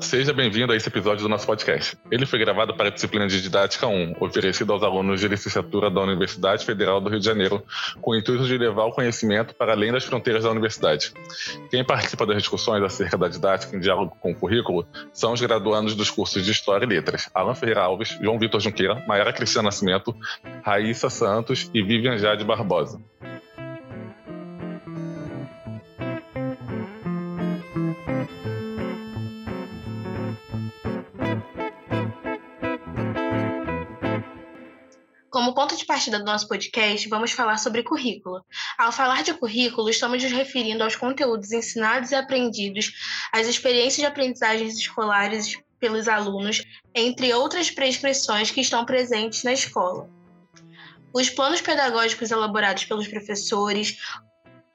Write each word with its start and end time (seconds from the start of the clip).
Seja 0.00 0.32
bem-vindo 0.32 0.72
a 0.72 0.76
esse 0.76 0.88
episódio 0.88 1.22
do 1.22 1.28
nosso 1.28 1.46
podcast. 1.46 1.96
Ele 2.10 2.24
foi 2.24 2.38
gravado 2.38 2.74
para 2.74 2.88
a 2.88 2.90
disciplina 2.90 3.26
de 3.26 3.40
Didática 3.40 3.86
1, 3.86 4.16
oferecido 4.18 4.72
aos 4.72 4.82
alunos 4.82 5.20
de 5.20 5.28
licenciatura 5.28 5.90
da 5.90 6.00
Universidade 6.00 6.64
Federal 6.64 7.00
do 7.00 7.10
Rio 7.10 7.20
de 7.20 7.26
Janeiro, 7.26 7.62
com 8.00 8.12
o 8.12 8.16
intuito 8.16 8.44
de 8.44 8.56
levar 8.56 8.84
o 8.86 8.92
conhecimento 8.92 9.54
para 9.54 9.72
além 9.72 9.92
das 9.92 10.04
fronteiras 10.04 10.44
da 10.44 10.50
universidade. 10.50 11.12
Quem 11.70 11.84
participa 11.84 12.24
das 12.26 12.38
discussões 12.38 12.82
acerca 12.82 13.18
da 13.18 13.28
didática 13.28 13.76
em 13.76 13.80
diálogo 13.80 14.16
com 14.20 14.32
o 14.32 14.34
currículo 14.34 14.86
são 15.12 15.34
os 15.34 15.40
graduandos 15.40 15.94
dos 15.94 16.10
cursos 16.10 16.44
de 16.44 16.50
História 16.50 16.86
e 16.86 16.88
Letras, 16.88 17.28
Alan 17.34 17.54
Ferreira 17.54 17.82
Alves, 17.82 18.18
João 18.22 18.38
Vitor 18.38 18.60
Junqueira, 18.60 19.04
Maiara 19.06 19.32
Cristina 19.32 19.64
Nascimento, 19.64 20.16
Raíssa 20.62 21.10
Santos 21.10 21.70
e 21.74 21.82
Vivian 21.82 22.16
Jade 22.16 22.44
Barbosa. 22.44 23.00
Como 35.80 35.86
ponto 35.86 35.86
de 35.86 35.86
partida 35.86 36.18
do 36.18 36.24
nosso 36.24 36.46
podcast, 36.46 37.08
vamos 37.08 37.32
falar 37.32 37.58
sobre 37.58 37.82
currículo. 37.82 38.44
Ao 38.76 38.92
falar 38.92 39.22
de 39.22 39.32
currículo, 39.32 39.88
estamos 39.88 40.22
nos 40.22 40.32
referindo 40.32 40.84
aos 40.84 40.94
conteúdos 40.94 41.52
ensinados 41.52 42.10
e 42.10 42.14
aprendidos, 42.14 42.92
às 43.32 43.46
experiências 43.46 43.96
de 43.96 44.06
aprendizagens 44.06 44.76
escolares 44.76 45.56
pelos 45.78 46.06
alunos, 46.08 46.62
entre 46.94 47.32
outras 47.32 47.70
prescrições 47.70 48.50
que 48.50 48.60
estão 48.60 48.84
presentes 48.84 49.42
na 49.42 49.52
escola. 49.52 50.08
Os 51.14 51.30
planos 51.30 51.60
pedagógicos 51.60 52.30
elaborados 52.30 52.84
pelos 52.84 53.08
professores, 53.08 53.96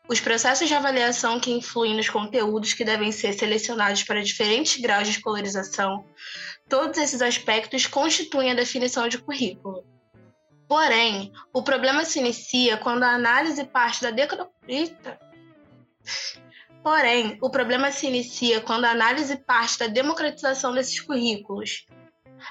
os 0.08 0.20
processos 0.20 0.68
de 0.68 0.74
avaliação 0.74 1.40
que 1.40 1.52
influem 1.52 1.96
nos 1.96 2.10
conteúdos 2.10 2.74
que 2.74 2.84
devem 2.84 3.12
ser 3.12 3.34
selecionados 3.34 4.04
para 4.04 4.24
diferentes 4.24 4.82
graus 4.82 5.08
de 5.08 5.14
escolarização, 5.18 6.06
todos 6.68 6.98
esses 6.98 7.22
aspectos 7.22 7.86
constituem 7.86 8.52
a 8.52 8.56
definição 8.56 9.08
de 9.08 9.20
currículo. 9.20 9.95
Porém, 10.68 11.32
o 11.54 11.62
problema 11.62 12.06
se 12.06 12.20
inicia 12.20 12.78
quando 12.78 13.04
a 13.04 13.14
análise 13.14 13.64
parte 13.66 14.02
da. 14.02 14.12
Porém, 16.82 17.38
o 17.42 17.50
problema 17.50 17.92
se 17.92 18.08
inicia 18.08 18.62
quando 18.62 18.86
a 18.86 18.92
análise 18.92 19.36
parte 19.38 19.80
da 19.80 19.88
democratização 19.88 20.74
desses 20.74 21.00
currículos. 21.00 21.86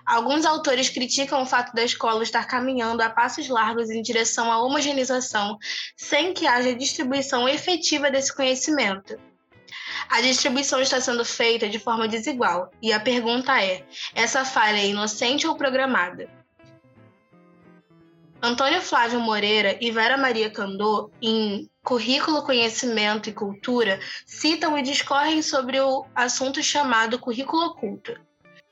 Alguns 0.07 0.45
autores 0.45 0.89
criticam 0.89 1.43
o 1.43 1.47
fato 1.47 1.73
da 1.73 1.85
escola 1.85 2.23
estar 2.23 2.45
caminhando 2.47 3.03
a 3.03 3.11
passos 3.11 3.49
largos 3.49 3.91
em 3.91 4.03
direção 4.03 4.51
à 4.51 4.61
homogeneização, 4.61 5.57
sem 5.97 6.33
que 6.33 6.47
haja 6.47 6.75
distribuição 6.75 7.49
efetiva 7.49 8.11
desse 8.11 8.35
conhecimento. 8.35 9.17
A 10.09 10.21
distribuição 10.21 10.81
está 10.81 11.01
sendo 11.01 11.25
feita 11.25 11.69
de 11.69 11.79
forma 11.79 12.09
desigual, 12.09 12.71
e 12.83 12.93
a 12.93 13.01
pergunta 13.01 13.63
é: 13.63 13.87
essa 14.15 14.45
falha 14.45 14.79
é 14.79 14.87
inocente 14.87 15.47
ou 15.47 15.57
programada? 15.57 16.44
Antônio 18.45 18.83
Flávio 18.83 19.21
Moreira 19.21 19.79
e 19.81 19.91
Vera 19.91 20.19
Maria 20.19 20.51
Candô, 20.51 21.11
em 21.23 21.67
Currículo, 21.83 22.43
Conhecimento 22.43 23.31
e 23.31 23.33
Cultura, 23.33 23.99
citam 24.27 24.77
e 24.77 24.83
discorrem 24.83 25.41
sobre 25.41 25.81
o 25.81 26.05
assunto 26.15 26.63
chamado 26.63 27.19
currículo 27.19 27.69
oculto, 27.69 28.15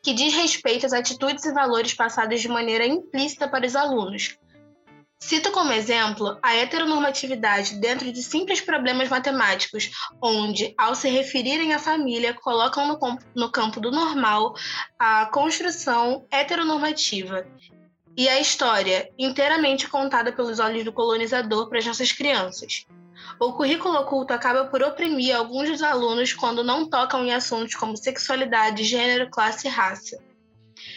que 0.02 0.12
diz 0.12 0.34
respeito 0.34 0.84
às 0.84 0.92
atitudes 0.92 1.46
e 1.46 1.54
valores 1.54 1.94
passados 1.94 2.42
de 2.42 2.48
maneira 2.48 2.84
implícita 2.84 3.48
para 3.48 3.66
os 3.66 3.74
alunos. 3.74 4.36
Cito 5.18 5.50
como 5.52 5.72
exemplo 5.72 6.38
a 6.42 6.54
heteronormatividade 6.54 7.80
dentro 7.80 8.12
de 8.12 8.22
simples 8.22 8.60
problemas 8.60 9.08
matemáticos, 9.08 9.90
onde, 10.20 10.74
ao 10.77 10.94
se 10.94 11.08
referirem 11.08 11.72
à 11.72 11.78
família, 11.78 12.34
colocam 12.34 12.86
no, 12.86 12.98
no 13.34 13.50
campo 13.50 13.80
do 13.80 13.90
normal 13.90 14.55
a 14.98 15.24
construção 15.32 16.27
heteronormativa 16.30 17.46
e 18.17 18.28
a 18.28 18.40
história 18.40 19.11
inteiramente 19.18 19.89
contada 19.89 20.33
pelos 20.33 20.58
olhos 20.58 20.84
do 20.84 20.92
colonizador 20.92 21.68
para 21.68 21.78
as 21.78 21.86
nossas 21.86 22.12
crianças. 22.12 22.86
O 23.40 23.52
currículo 23.52 23.98
oculto 23.98 24.33
acaba 24.33 24.67
por 24.67 24.83
oprimir 24.83 25.34
alguns 25.34 25.70
dos 25.70 25.83
alunos 25.83 26.33
quando 26.33 26.64
não 26.64 26.89
tocam 26.89 27.24
em 27.24 27.33
assuntos 27.33 27.74
como 27.74 27.96
sexualidade, 27.96 28.84
gênero, 28.84 29.30
classe 29.30 29.67
e 29.67 29.70
raça. 29.70 30.18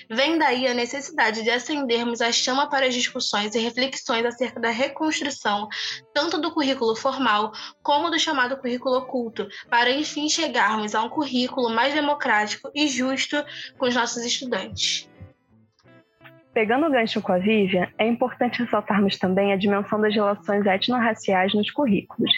Vem 0.10 0.38
daí 0.38 0.68
a 0.68 0.74
necessidade 0.74 1.44
de 1.44 1.50
acendermos 1.50 2.22
a 2.22 2.32
chama 2.32 2.70
para 2.70 2.88
as 2.88 2.94
discussões 2.94 3.56
e 3.56 3.60
reflexões 3.60 4.26
acerca 4.26 4.60
da 4.60 4.70
reconstrução, 4.70 5.68
tanto 6.14 6.40
do 6.40 6.52
currículo 6.52 6.96
formal 6.96 7.52
como 7.82 8.10
do 8.10 8.20
chamado 8.20 8.58
currículo 8.58 8.98
oculto, 8.98 9.48
para 9.70 9.92
enfim 9.92 10.30
chegarmos 10.30 10.96
a 10.96 11.02
um 11.02 11.10
currículo 11.10 11.70
mais 11.70 11.94
democrático 11.94 12.70
e 12.74 12.88
justo 12.88 13.44
com 13.78 13.88
os 13.88 13.96
nossos 13.96 14.24
estudantes. 14.24 15.10
Pegando 16.56 16.88
o 16.88 16.90
gancho 16.90 17.22
com 17.22 17.34
a 17.34 17.38
Vivian, 17.38 17.90
é 17.98 18.08
importante 18.08 18.64
ressaltarmos 18.64 19.20
também 19.20 19.52
a 19.52 19.58
dimensão 19.58 20.00
das 20.00 20.16
relações 20.16 20.66
etnorraciais 20.66 21.54
nos 21.54 21.70
currículos. 21.70 22.32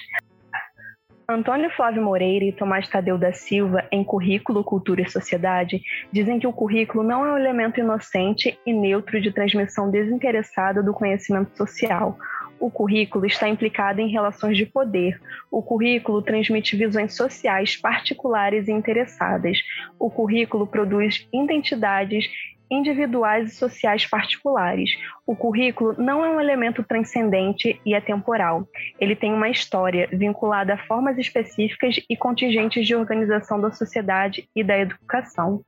Antônio 1.29 1.69
Flávio 1.69 2.01
Moreira 2.01 2.43
e 2.43 2.51
Tomás 2.51 2.87
Tadeu 2.87 3.15
da 3.15 3.31
Silva, 3.31 3.85
em 3.91 4.03
Currículo, 4.03 4.63
Cultura 4.63 5.03
e 5.03 5.09
Sociedade, 5.09 5.83
dizem 6.11 6.39
que 6.39 6.47
o 6.47 6.51
currículo 6.51 7.03
não 7.03 7.23
é 7.23 7.33
um 7.33 7.37
elemento 7.37 7.79
inocente 7.79 8.57
e 8.65 8.73
neutro 8.73 9.21
de 9.21 9.31
transmissão 9.31 9.91
desinteressada 9.91 10.81
do 10.81 10.95
conhecimento 10.95 11.55
social. 11.55 12.17
O 12.59 12.71
currículo 12.71 13.27
está 13.27 13.47
implicado 13.47 14.01
em 14.01 14.09
relações 14.09 14.57
de 14.57 14.65
poder. 14.65 15.21
O 15.51 15.61
currículo 15.61 16.23
transmite 16.23 16.75
visões 16.75 17.15
sociais 17.15 17.75
particulares 17.75 18.67
e 18.67 18.71
interessadas. 18.71 19.59
O 19.99 20.09
currículo 20.09 20.65
produz 20.65 21.27
identidades 21.31 22.27
individuais 22.69 23.51
e 23.51 23.55
sociais 23.55 24.05
particulares. 24.05 24.91
O 25.25 25.35
currículo 25.35 25.95
não 25.97 26.23
é 26.23 26.29
um 26.29 26.39
elemento 26.39 26.83
transcendente 26.83 27.79
e 27.85 27.95
atemporal. 27.95 28.67
Ele 28.99 29.15
tem 29.15 29.33
uma 29.33 29.49
história 29.49 30.07
vinculada 30.11 30.73
a 30.73 30.85
formas 30.85 31.17
específicas 31.17 31.95
e 32.09 32.15
contingentes 32.15 32.85
de 32.85 32.95
organização 32.95 33.59
da 33.59 33.71
sociedade 33.71 34.47
e 34.55 34.63
da 34.63 34.77
educação. 34.77 35.63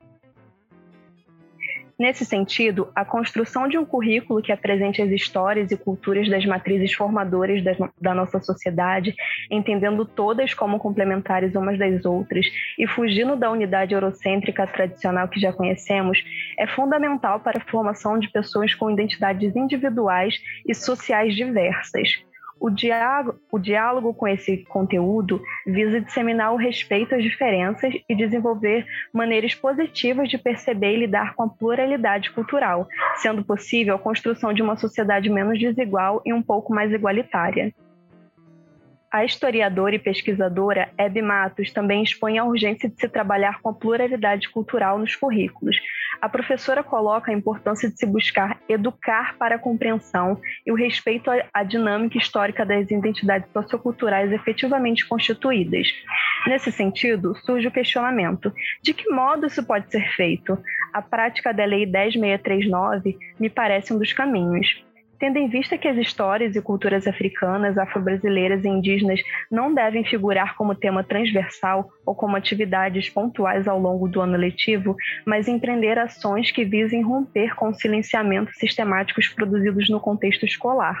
Nesse 2.00 2.24
sentido, 2.24 2.90
a 2.94 3.04
construção 3.04 3.68
de 3.68 3.76
um 3.76 3.84
currículo 3.84 4.40
que 4.40 4.50
apresente 4.50 5.02
as 5.02 5.10
histórias 5.10 5.70
e 5.70 5.76
culturas 5.76 6.30
das 6.30 6.46
matrizes 6.46 6.94
formadoras 6.94 7.62
da, 8.00 8.14
nossa 8.14 8.40
sociedade, 8.40 9.14
entendendo 9.50 10.06
todas 10.06 10.54
como 10.54 10.78
complementares 10.78 11.54
umas 11.54 11.78
das 11.78 12.06
outras 12.06 12.46
e 12.78 12.86
fugindo 12.86 13.36
da 13.36 13.50
unidade 13.50 13.92
eurocêntrica 13.92 14.66
tradicional 14.66 15.28
que 15.28 15.38
já 15.38 15.52
conhecemos, 15.52 16.24
é 16.58 16.66
fundamental 16.66 17.38
para 17.38 17.58
a 17.58 17.70
formação 17.70 18.18
de 18.18 18.30
pessoas 18.30 18.74
com 18.74 18.90
identidades 18.90 19.54
individuais 19.54 20.40
e 20.66 20.74
sociais 20.74 21.36
diversas, 21.36 22.18
o 22.60 22.68
diálogo, 22.68 23.40
o 23.50 23.58
diálogo 23.58 24.12
com 24.12 24.28
esse 24.28 24.58
conteúdo 24.58 25.42
visa 25.66 26.00
disseminar 26.00 26.52
o 26.52 26.56
respeito 26.56 27.14
às 27.14 27.24
diferenças 27.24 27.94
e 28.06 28.14
desenvolver 28.14 28.86
maneiras 29.12 29.54
positivas 29.54 30.28
de 30.28 30.36
perceber 30.36 30.92
e 30.92 30.98
lidar 30.98 31.34
com 31.34 31.44
a 31.44 31.48
pluralidade 31.48 32.30
cultural, 32.30 32.86
sendo 33.16 33.42
possível 33.42 33.94
a 33.94 33.98
construção 33.98 34.52
de 34.52 34.60
uma 34.60 34.76
sociedade 34.76 35.30
menos 35.30 35.58
desigual 35.58 36.20
e 36.24 36.34
um 36.34 36.42
pouco 36.42 36.74
mais 36.74 36.92
igualitária. 36.92 37.72
A 39.10 39.24
historiadora 39.24 39.96
e 39.96 39.98
pesquisadora 39.98 40.92
Hebe 40.96 41.20
Matos 41.20 41.72
também 41.72 42.02
expõe 42.02 42.38
a 42.38 42.44
urgência 42.44 42.88
de 42.88 42.94
se 42.94 43.08
trabalhar 43.08 43.60
com 43.60 43.70
a 43.70 43.74
pluralidade 43.74 44.48
cultural 44.50 44.98
nos 44.98 45.16
currículos. 45.16 45.76
A 46.20 46.28
professora 46.28 46.82
coloca 46.82 47.30
a 47.30 47.34
importância 47.34 47.88
de 47.88 47.96
se 47.96 48.04
buscar 48.04 48.60
educar 48.68 49.36
para 49.38 49.54
a 49.54 49.58
compreensão 49.58 50.38
e 50.66 50.70
o 50.70 50.74
respeito 50.74 51.30
à 51.52 51.62
dinâmica 51.62 52.18
histórica 52.18 52.64
das 52.64 52.90
identidades 52.90 53.50
socioculturais 53.52 54.30
efetivamente 54.30 55.08
constituídas. 55.08 55.88
Nesse 56.46 56.70
sentido, 56.70 57.34
surge 57.44 57.68
o 57.68 57.72
questionamento: 57.72 58.52
de 58.82 58.92
que 58.92 59.08
modo 59.10 59.46
isso 59.46 59.64
pode 59.64 59.90
ser 59.90 60.06
feito? 60.14 60.58
A 60.92 61.00
prática 61.00 61.54
da 61.54 61.64
Lei 61.64 61.86
10639 61.86 63.16
me 63.38 63.48
parece 63.48 63.94
um 63.94 63.98
dos 63.98 64.12
caminhos. 64.12 64.84
Tendo 65.20 65.36
em 65.36 65.50
vista 65.50 65.76
que 65.76 65.86
as 65.86 65.98
histórias 65.98 66.56
e 66.56 66.62
culturas 66.62 67.06
africanas, 67.06 67.76
afro-brasileiras 67.76 68.64
e 68.64 68.68
indígenas 68.68 69.20
não 69.50 69.74
devem 69.74 70.02
figurar 70.02 70.56
como 70.56 70.74
tema 70.74 71.04
transversal 71.04 71.86
ou 72.06 72.14
como 72.14 72.36
atividades 72.36 73.10
pontuais 73.10 73.68
ao 73.68 73.78
longo 73.78 74.08
do 74.08 74.22
ano 74.22 74.38
letivo, 74.38 74.96
mas 75.26 75.46
empreender 75.46 75.98
ações 75.98 76.50
que 76.50 76.64
visem 76.64 77.02
romper 77.02 77.54
com 77.54 77.70
silenciamentos 77.74 78.56
sistemáticos 78.56 79.28
produzidos 79.28 79.90
no 79.90 80.00
contexto 80.00 80.46
escolar. 80.46 80.96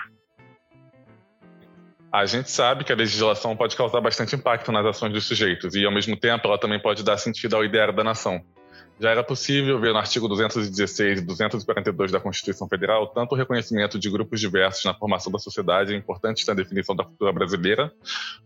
A 2.12 2.26
gente 2.26 2.50
sabe 2.50 2.84
que 2.84 2.92
a 2.92 2.96
legislação 2.96 3.56
pode 3.56 3.74
causar 3.74 4.02
bastante 4.02 4.36
impacto 4.36 4.70
nas 4.70 4.84
ações 4.84 5.14
dos 5.14 5.26
sujeitos 5.26 5.74
e, 5.74 5.86
ao 5.86 5.92
mesmo 5.92 6.14
tempo, 6.14 6.46
ela 6.46 6.58
também 6.58 6.78
pode 6.78 7.02
dar 7.02 7.16
sentido 7.16 7.56
ao 7.56 7.64
ideário 7.64 7.94
da 7.94 8.04
nação. 8.04 8.44
Já 9.00 9.10
era 9.10 9.24
possível 9.24 9.80
ver 9.80 9.94
no 9.94 9.98
artigo 9.98 10.28
216 10.28 11.20
e 11.20 11.22
242 11.22 12.12
da 12.12 12.20
Constituição 12.20 12.68
Federal 12.68 13.06
tanto 13.06 13.34
o 13.34 13.38
reconhecimento 13.38 13.98
de 13.98 14.10
grupos 14.10 14.38
diversos 14.38 14.84
na 14.84 14.92
formação 14.92 15.32
da 15.32 15.38
sociedade, 15.38 15.96
importantes 15.96 16.46
na 16.46 16.52
definição 16.52 16.94
da 16.94 17.04
cultura 17.04 17.32
brasileira, 17.32 17.90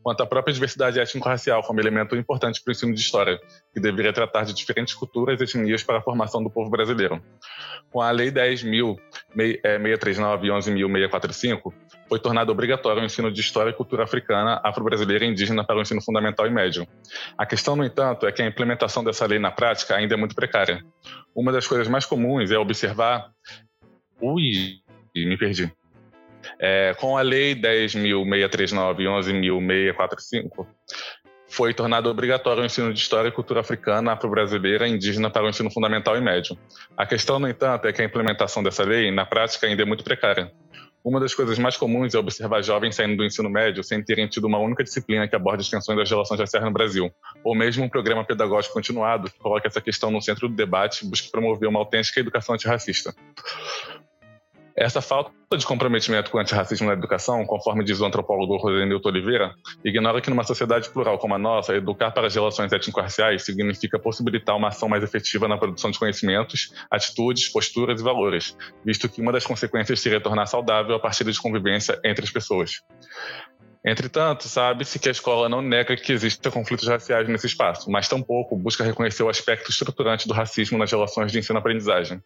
quanto 0.00 0.22
a 0.22 0.26
própria 0.26 0.54
diversidade 0.54 1.00
étnico-racial 1.00 1.64
como 1.64 1.80
elemento 1.80 2.14
importante 2.14 2.62
para 2.62 2.70
o 2.70 2.72
ensino 2.72 2.94
de 2.94 3.00
história, 3.00 3.40
que 3.72 3.80
deveria 3.80 4.12
tratar 4.12 4.44
de 4.44 4.54
diferentes 4.54 4.94
culturas 4.94 5.40
e 5.40 5.44
etnias 5.44 5.82
para 5.82 5.98
a 5.98 6.02
formação 6.02 6.40
do 6.40 6.48
povo 6.48 6.70
brasileiro. 6.70 7.20
Com 7.90 8.00
a 8.00 8.12
Lei 8.12 8.30
10.639 8.30 10.44
e 10.44 10.48
11.645, 10.48 11.72
foi 12.08 12.18
tornado 12.18 12.52
obrigatório 12.52 13.02
o 13.02 13.04
ensino 13.04 13.30
de 13.30 13.40
história 13.40 13.70
e 13.70 13.72
cultura 13.72 14.04
africana, 14.04 14.60
afro-brasileira 14.62 15.24
e 15.24 15.28
indígena 15.28 15.64
para 15.64 15.76
o 15.76 15.82
ensino 15.82 16.02
fundamental 16.02 16.46
e 16.46 16.50
médio. 16.50 16.86
A 17.36 17.46
questão, 17.46 17.76
no 17.76 17.84
entanto, 17.84 18.26
é 18.26 18.32
que 18.32 18.42
a 18.42 18.46
implementação 18.46 19.02
dessa 19.02 19.26
lei 19.26 19.38
na 19.38 19.50
prática 19.50 19.96
ainda 19.96 20.14
é 20.14 20.16
muito 20.16 20.34
precária. 20.34 20.84
Uma 21.34 21.52
das 21.52 21.66
coisas 21.66 21.88
mais 21.88 22.04
comuns 22.04 22.50
é 22.50 22.58
observar. 22.58 23.30
Ui, 24.20 24.80
me 25.14 25.36
perdi. 25.36 25.72
É, 26.58 26.94
com 26.94 27.16
a 27.16 27.22
Lei 27.22 27.54
10.639 27.54 29.00
e 29.00 29.04
11.645, 29.04 30.66
foi 31.48 31.72
tornado 31.72 32.10
obrigatório 32.10 32.62
o 32.62 32.66
ensino 32.66 32.92
de 32.92 32.98
história 32.98 33.28
e 33.28 33.32
cultura 33.32 33.60
africana, 33.60 34.12
afro-brasileira 34.12 34.88
e 34.88 34.90
indígena 34.90 35.30
para 35.30 35.44
o 35.44 35.48
ensino 35.48 35.70
fundamental 35.70 36.16
e 36.16 36.20
médio. 36.20 36.58
A 36.96 37.06
questão, 37.06 37.38
no 37.38 37.48
entanto, 37.48 37.86
é 37.86 37.92
que 37.92 38.02
a 38.02 38.04
implementação 38.04 38.62
dessa 38.62 38.82
lei, 38.82 39.10
na 39.10 39.24
prática, 39.24 39.66
ainda 39.66 39.82
é 39.82 39.84
muito 39.84 40.02
precária. 40.02 40.50
Uma 41.04 41.20
das 41.20 41.34
coisas 41.34 41.58
mais 41.58 41.76
comuns 41.76 42.14
é 42.14 42.18
observar 42.18 42.62
jovens 42.62 42.94
saindo 42.94 43.14
do 43.14 43.24
ensino 43.26 43.50
médio 43.50 43.84
sem 43.84 44.02
terem 44.02 44.26
tido 44.26 44.46
uma 44.46 44.58
única 44.58 44.82
disciplina 44.82 45.28
que 45.28 45.36
aborde 45.36 45.60
as 45.60 45.68
tensões 45.68 45.98
das 45.98 46.08
relações 46.08 46.40
raciais 46.40 46.64
no 46.64 46.72
Brasil, 46.72 47.12
ou 47.44 47.54
mesmo 47.54 47.84
um 47.84 47.90
programa 47.90 48.24
pedagógico 48.24 48.72
continuado 48.72 49.30
que 49.30 49.38
coloque 49.38 49.66
essa 49.66 49.82
questão 49.82 50.10
no 50.10 50.22
centro 50.22 50.48
do 50.48 50.54
debate 50.54 51.04
e 51.04 51.10
busque 51.10 51.30
promover 51.30 51.68
uma 51.68 51.78
autêntica 51.78 52.20
educação 52.20 52.54
antirracista. 52.54 53.14
Essa 54.76 55.00
falta 55.00 55.32
de 55.56 55.64
comprometimento 55.64 56.32
com 56.32 56.38
o 56.38 56.40
antirracismo 56.40 56.88
na 56.88 56.94
educação, 56.94 57.46
conforme 57.46 57.84
diz 57.84 58.00
o 58.00 58.04
antropólogo 58.04 58.56
Rosenilton 58.56 59.08
Oliveira, 59.08 59.54
ignora 59.84 60.20
que 60.20 60.28
numa 60.28 60.42
sociedade 60.42 60.90
plural 60.90 61.16
como 61.16 61.34
a 61.34 61.38
nossa, 61.38 61.76
educar 61.76 62.10
para 62.10 62.26
as 62.26 62.34
relações 62.34 62.72
étnico-raciais 62.72 63.44
significa 63.44 64.00
possibilitar 64.00 64.56
uma 64.56 64.68
ação 64.68 64.88
mais 64.88 65.04
efetiva 65.04 65.46
na 65.46 65.56
produção 65.56 65.92
de 65.92 65.98
conhecimentos, 65.98 66.72
atitudes, 66.90 67.48
posturas 67.48 68.00
e 68.00 68.04
valores, 68.04 68.56
visto 68.84 69.08
que 69.08 69.20
uma 69.20 69.30
das 69.30 69.46
consequências 69.46 70.00
seria 70.00 70.20
tornar 70.20 70.46
saudável 70.46 70.96
a 70.96 71.00
partir 71.00 71.24
de 71.24 71.40
convivência 71.40 72.00
entre 72.04 72.24
as 72.24 72.32
pessoas. 72.32 72.82
Entretanto, 73.86 74.48
sabe-se 74.48 74.98
que 74.98 75.10
a 75.10 75.12
escola 75.12 75.46
não 75.46 75.60
nega 75.60 75.94
que 75.94 76.10
existam 76.10 76.50
conflitos 76.50 76.88
raciais 76.88 77.28
nesse 77.28 77.46
espaço, 77.46 77.90
mas 77.90 78.08
tampouco 78.08 78.56
busca 78.56 78.82
reconhecer 78.82 79.22
o 79.22 79.28
aspecto 79.28 79.70
estruturante 79.70 80.26
do 80.26 80.32
racismo 80.32 80.78
nas 80.78 80.90
relações 80.90 81.30
de 81.30 81.38
ensino-aprendizagem. 81.38 82.22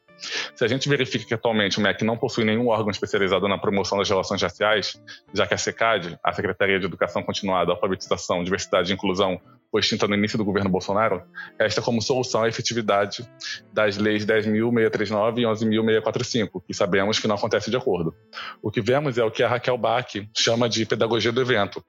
Se 0.55 0.65
a 0.65 0.69
gente 0.69 0.89
verifica 0.89 1.25
que 1.25 1.35
atualmente 1.35 1.79
o 1.79 1.81
MEC 1.81 2.05
não 2.05 2.17
possui 2.17 2.45
nenhum 2.45 2.69
órgão 2.69 2.93
especializado 2.93 3.49
na 3.49 3.59
promoção 3.59 3.99
das 3.99 4.09
relações 4.09 4.41
raciais, 4.41 5.03
já 5.35 5.49
que 5.49 5.55
a 5.55 5.59
SECAD, 5.59 6.17
a 6.23 6.33
Secretaria 6.33 6.79
de 6.79 6.87
Educação 6.87 7.25
Continuada, 7.25 7.73
Alfabetização, 7.73 8.45
Diversidade 8.45 8.93
e 8.93 8.95
Inclusão, 8.95 9.41
foi 9.71 9.81
extinta 9.81 10.09
no 10.09 10.15
início 10.15 10.39
do 10.39 10.45
governo 10.45 10.71
Bolsonaro, 10.71 11.23
resta 11.59 11.83
como 11.83 12.01
solução 12.01 12.43
a 12.43 12.49
efetividade 12.49 13.29
das 13.73 13.99
leis 13.99 14.25
10.639 14.25 15.39
e 15.39 15.43
11.645, 15.43 16.63
que 16.67 16.73
sabemos 16.73 17.19
que 17.19 17.29
não 17.29 17.37
acontece 17.37 17.71
de 17.71 17.77
acordo. 17.77 18.15
O 18.63 18.71
que 18.71 18.81
vemos 18.81 19.19
é 19.19 19.25
o 19.25 19.31
que 19.31 19.43
a 19.43 19.49
Raquel 19.49 19.77
Bach 19.77 20.09
chama 20.37 20.69
de 20.69 20.87
pedagogia 20.87 21.31
do 21.31 21.41
evento, 21.41 21.85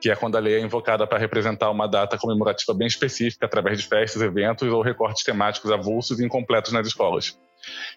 que 0.00 0.10
é 0.10 0.16
quando 0.16 0.36
a 0.36 0.40
lei 0.40 0.56
é 0.56 0.60
invocada 0.60 1.06
para 1.06 1.18
representar 1.18 1.70
uma 1.70 1.86
data 1.86 2.18
comemorativa 2.18 2.74
bem 2.74 2.86
específica 2.86 3.46
através 3.46 3.78
de 3.78 3.88
festas, 3.88 4.20
eventos 4.20 4.68
ou 4.68 4.82
recortes 4.82 5.24
temáticos 5.24 5.70
avulsos 5.70 6.20
e 6.20 6.24
incompletos 6.24 6.72
nas 6.72 6.86
escolas. 6.86 7.38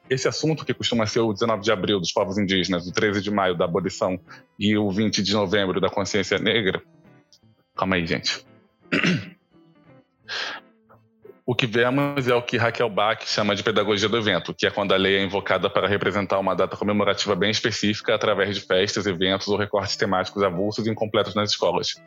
Esse 0.10 0.28
assunto, 0.28 0.64
que 0.64 0.74
costuma 0.74 1.06
ser 1.08 1.22
o 1.22 1.34
19 1.34 1.62
de 1.62 1.72
abril 1.72 2.00
dos 2.00 2.12
povos 2.12 2.38
indígenas, 2.38 2.88
o 2.88 2.94
13 2.94 3.22
de 3.22 3.32
maio 3.32 3.58
da 3.58 3.66
abolição 3.66 4.20
e 4.60 4.78
o 4.78 4.90
20 4.92 5.24
de 5.24 5.34
novembro 5.34 5.82
da 5.82 5.90
consciência 5.90 6.38
negra. 6.38 6.82
Calma 7.76 7.96
aí, 7.96 8.06
gente. 8.06 8.46
O 11.48 11.54
que 11.54 11.68
vemos 11.68 12.28
é 12.28 12.34
o 12.34 12.42
que 12.42 12.58
Raquel 12.58 12.90
Bach 12.90 13.24
chama 13.24 13.56
de 13.56 13.62
pedagogia 13.62 14.10
do 14.10 14.18
evento, 14.18 14.52
que 14.52 14.66
é 14.66 14.72
quando 14.72 14.96
a 14.96 14.98
lei 14.98 15.18
é 15.18 15.24
invocada 15.24 15.70
para 15.70 15.88
representar 15.88 16.40
uma 16.40 16.56
data 16.56 16.76
comemorativa 16.76 17.36
bem 17.36 17.52
específica 17.52 18.16
através 18.16 18.56
de 18.56 18.62
festas, 18.62 19.06
eventos 19.06 19.48
ou 19.48 19.56
recortes 19.56 19.96
temáticos 19.96 20.42
avulsos 20.42 20.88
e 20.88 20.90
incompletos 20.90 21.36
nas 21.36 21.52
escolas. 21.52 22.02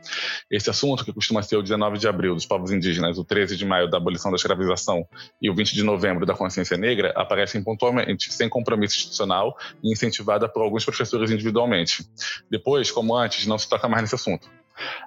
Esse 0.51 0.69
assunto, 0.71 1.05
que 1.05 1.13
costuma 1.13 1.41
ser 1.41 1.57
o 1.57 1.63
19 1.63 1.99
de 1.99 2.09
abril 2.09 2.35
dos 2.35 2.47
povos 2.47 2.73
indígenas, 2.73 3.17
o 3.17 3.25
13 3.25 3.57
de 3.57 3.65
maio 3.65 3.89
da 3.89 3.99
abolição 3.99 4.33
da 4.33 4.37
escravização 4.37 5.07
e 5.41 5.49
o 5.49 5.55
20 5.55 5.73
de 5.73 5.85
novembro 5.85 6.27
da 6.27 6.35
consciência 6.35 6.77
negra, 6.77 7.13
aparecem 7.15 7.63
pontualmente, 7.63 8.33
sem 8.33 8.49
compromisso 8.49 8.97
institucional 8.97 9.57
e 9.85 9.93
incentivada 9.93 10.49
por 10.49 10.65
alguns 10.65 10.85
professores 10.85 11.31
individualmente. 11.31 12.05
Depois, 12.51 12.91
como 12.91 13.15
antes, 13.15 13.47
não 13.47 13.57
se 13.57 13.69
toca 13.69 13.89
mais 13.89 14.03
nesse 14.03 14.17
assunto. 14.17 14.51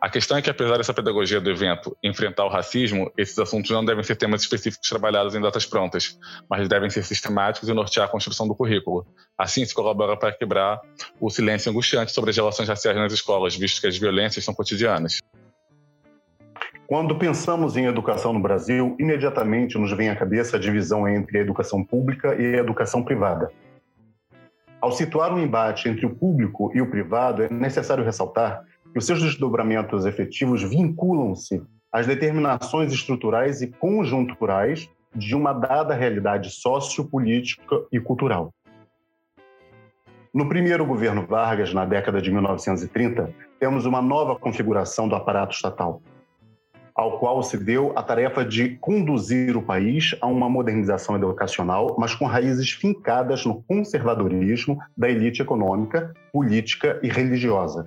A 0.01 0.09
questão 0.09 0.37
é 0.37 0.41
que, 0.41 0.49
apesar 0.49 0.77
dessa 0.77 0.93
pedagogia 0.93 1.39
do 1.39 1.49
evento 1.49 1.95
enfrentar 2.03 2.45
o 2.45 2.49
racismo, 2.49 3.11
esses 3.17 3.37
assuntos 3.37 3.71
não 3.71 3.83
devem 3.83 4.03
ser 4.03 4.15
temas 4.15 4.41
específicos 4.41 4.89
trabalhados 4.89 5.35
em 5.35 5.41
datas 5.41 5.65
prontas, 5.65 6.17
mas 6.49 6.67
devem 6.67 6.89
ser 6.89 7.03
sistemáticos 7.03 7.69
e 7.69 7.73
nortear 7.73 8.07
a 8.07 8.09
construção 8.09 8.47
do 8.47 8.55
currículo. 8.55 9.05
Assim, 9.37 9.65
se 9.65 9.73
colabora 9.73 10.17
para 10.17 10.31
quebrar 10.31 10.79
o 11.19 11.29
silêncio 11.29 11.71
angustiante 11.71 12.11
sobre 12.11 12.31
as 12.31 12.35
relações 12.35 12.67
raciais 12.67 12.97
nas 12.97 13.13
escolas, 13.13 13.55
visto 13.55 13.81
que 13.81 13.87
as 13.87 13.97
violências 13.97 14.43
são 14.43 14.53
cotidianas. 14.53 15.19
Quando 16.87 17.17
pensamos 17.17 17.77
em 17.77 17.85
educação 17.85 18.33
no 18.33 18.41
Brasil, 18.41 18.97
imediatamente 18.99 19.77
nos 19.77 19.95
vem 19.95 20.09
à 20.09 20.15
cabeça 20.15 20.57
a 20.57 20.59
divisão 20.59 21.07
entre 21.07 21.37
a 21.37 21.41
educação 21.41 21.81
pública 21.83 22.35
e 22.35 22.55
a 22.55 22.57
educação 22.57 23.01
privada. 23.01 23.49
Ao 24.81 24.91
situar 24.91 25.31
um 25.31 25.39
embate 25.39 25.87
entre 25.87 26.05
o 26.05 26.09
público 26.09 26.71
e 26.75 26.81
o 26.81 26.89
privado, 26.89 27.43
é 27.43 27.49
necessário 27.49 28.03
ressaltar 28.03 28.65
os 28.95 29.05
seus 29.05 29.21
desdobramentos 29.21 30.05
efetivos 30.05 30.61
vinculam-se 30.63 31.63
às 31.91 32.05
determinações 32.05 32.91
estruturais 32.91 33.61
e 33.61 33.67
conjunturais 33.67 34.89
de 35.15 35.35
uma 35.35 35.53
dada 35.53 35.93
realidade 35.93 36.49
sociopolítica 36.49 37.83
e 37.91 37.99
cultural. 37.99 38.53
No 40.33 40.47
primeiro 40.47 40.85
governo 40.85 41.25
Vargas, 41.25 41.73
na 41.73 41.85
década 41.85 42.21
de 42.21 42.31
1930, 42.31 43.33
temos 43.59 43.85
uma 43.85 44.01
nova 44.01 44.37
configuração 44.37 45.07
do 45.07 45.15
aparato 45.15 45.53
estatal, 45.53 46.01
ao 46.95 47.19
qual 47.19 47.43
se 47.43 47.57
deu 47.57 47.91
a 47.97 48.03
tarefa 48.03 48.43
de 48.43 48.77
conduzir 48.77 49.57
o 49.57 49.61
país 49.61 50.15
a 50.21 50.27
uma 50.27 50.49
modernização 50.49 51.15
educacional, 51.15 51.95
mas 51.97 52.15
com 52.15 52.25
raízes 52.25 52.71
fincadas 52.71 53.45
no 53.45 53.61
conservadorismo 53.63 54.79
da 54.95 55.09
elite 55.09 55.41
econômica, 55.41 56.13
política 56.31 56.99
e 57.03 57.09
religiosa 57.09 57.85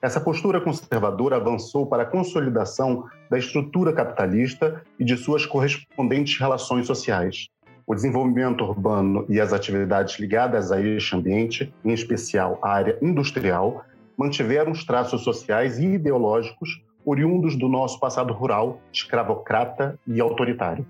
essa 0.00 0.20
postura 0.20 0.60
conservadora 0.60 1.36
avançou 1.36 1.84
para 1.86 2.04
a 2.04 2.06
consolidação 2.06 3.08
da 3.28 3.36
estrutura 3.36 3.92
capitalista 3.92 4.82
e 4.98 5.04
de 5.04 5.16
suas 5.16 5.44
correspondentes 5.44 6.38
relações 6.38 6.86
sociais. 6.86 7.48
O 7.84 7.94
desenvolvimento 7.94 8.62
urbano 8.62 9.24
e 9.28 9.40
as 9.40 9.52
atividades 9.52 10.18
ligadas 10.20 10.70
a 10.70 10.80
este 10.80 11.16
ambiente, 11.16 11.74
em 11.84 11.92
especial 11.92 12.58
a 12.62 12.70
área 12.70 12.98
industrial, 13.02 13.84
mantiveram 14.16 14.70
os 14.70 14.84
traços 14.84 15.22
sociais 15.24 15.78
e 15.78 15.86
ideológicos 15.86 16.80
oriundos 17.04 17.56
do 17.56 17.68
nosso 17.68 17.98
passado 17.98 18.32
rural, 18.32 18.80
escravocrata 18.92 19.98
e 20.06 20.20
autoritário. 20.20 20.86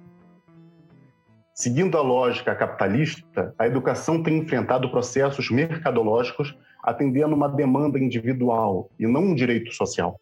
Seguindo 1.54 1.96
a 1.96 2.02
lógica 2.02 2.54
capitalista, 2.54 3.54
a 3.58 3.66
educação 3.66 4.22
tem 4.22 4.38
enfrentado 4.38 4.90
processos 4.90 5.50
mercadológicos 5.50 6.54
atendendo 6.82 7.34
uma 7.34 7.48
demanda 7.48 7.98
individual 7.98 8.90
e 8.98 9.06
não 9.06 9.22
um 9.22 9.34
direito 9.34 9.72
social. 9.72 10.20